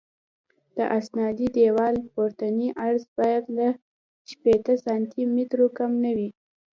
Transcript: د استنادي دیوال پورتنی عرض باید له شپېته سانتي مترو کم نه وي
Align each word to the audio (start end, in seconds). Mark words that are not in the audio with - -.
د 0.77 0.79
استنادي 0.97 1.47
دیوال 1.57 1.95
پورتنی 2.13 2.67
عرض 2.85 3.03
باید 3.17 3.43
له 3.57 3.67
شپېته 4.31 4.73
سانتي 4.83 5.21
مترو 5.35 5.67
کم 5.77 5.91
نه 6.03 6.11
وي 6.17 6.29